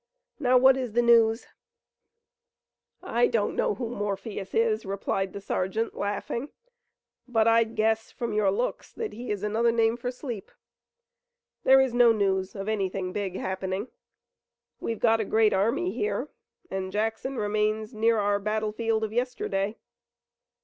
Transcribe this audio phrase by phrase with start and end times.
[0.39, 1.45] Now what is the news?"
[3.03, 6.49] "I don't know who Morpheus is," replied the sergeant, laughing,
[7.27, 10.51] "but I'd guess from your looks that he is another name for sleep.
[11.65, 13.89] There is no news of anything big happenin'.
[14.79, 16.29] We've got a great army here,
[16.71, 19.77] and Jackson remains near our battlefield of yesterday.